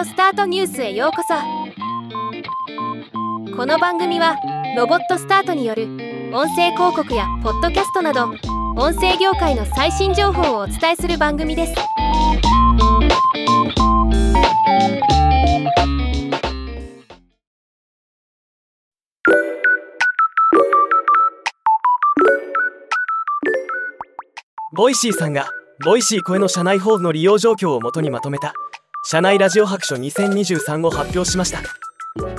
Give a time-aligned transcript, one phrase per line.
[0.00, 1.34] オスタートニュースへようこそ。
[3.54, 4.34] この番組は
[4.74, 5.88] ロボットスタートによる
[6.32, 8.30] 音声広告やポッドキャストなど
[8.78, 11.74] 音声業界の最新情報をお伝えする番組です。
[24.74, 25.50] Voicy さんが
[25.84, 28.54] Voicy 声の社内報の利用状況をもとにまとめた
[29.02, 31.62] 社内ラジオ白書2023を発表しました。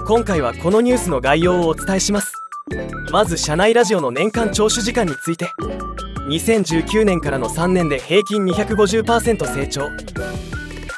[0.05, 2.33] 今回はこのニュースの概要をお伝えします。
[3.11, 5.49] まず社内ラジオの年間聴取時間について。
[6.29, 9.89] 2019年からの3年で平均250%成長。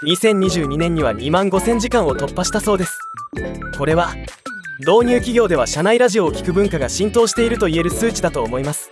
[0.03, 2.99] 2022年には2万5000時間を突破したそうです。
[3.77, 4.13] これは
[4.79, 8.91] 導入企業では社内ラジオを聴く文化が浸透していると言える数値だと思います。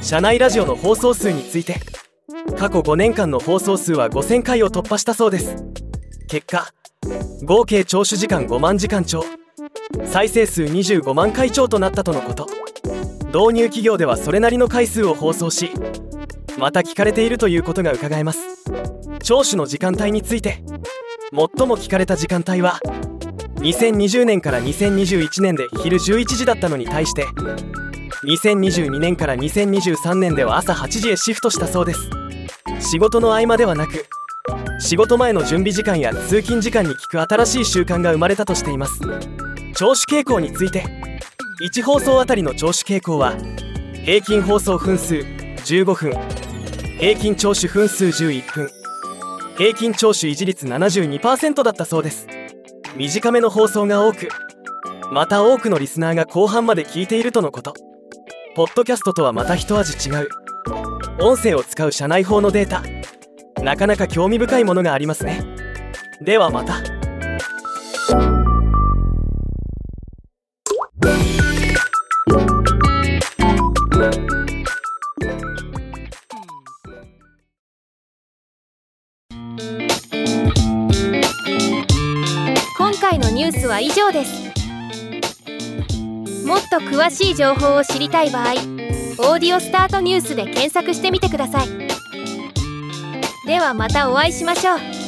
[0.00, 1.80] 社内ラジオの放送数について。
[2.58, 5.81] 過去5年間の放送数は5000回を突破したそうです。
[6.32, 6.66] 結果
[7.44, 9.22] 合計聴取時間5万時間超。
[10.06, 12.46] 再生数25万回超となったとのこと。
[13.26, 15.70] 導入企業ではそれなりの回数を放送し
[16.58, 18.64] また聞かれているということが伺えます。
[19.22, 20.64] 聴取の時間帯について
[21.32, 22.80] 最も聞かれた時間帯は
[23.56, 27.26] 2020年から2021年で昼11時だったのに対して
[28.24, 32.08] 2022年から2023年では朝8時へシフトしたそうです。
[32.80, 34.06] 仕事の合間ではなく
[34.82, 38.98] 仕事前の準備時間や通勤時間に聞く新しい習慣が生まれたとしています。
[39.74, 40.84] 聴取傾向について。
[41.62, 43.36] 1放送あたりの聴取傾向は
[44.04, 46.12] 平均放送分数15分
[46.98, 48.68] 平均聴取分数11分
[49.56, 52.26] 平均聴取維持率72%だったそうです。
[52.96, 54.28] 短めの放送が多く
[55.12, 57.74] また多くのリスナーが後半まで聞いているとのこと。
[58.56, 60.28] ポッドキャストとはまた一味違う。
[61.20, 62.82] 音声を使う社内法のデータ
[63.62, 65.40] なかなか興味深いものがありますね。
[66.20, 66.82] ではまた。
[82.76, 84.42] 今回のニュースは以上です。
[86.44, 88.52] もっと詳しい情報を知りたい場合
[89.30, 91.68] 「オーディオスタートニュース」で検索してみてください。
[93.44, 95.01] ではまたお会いしましょう。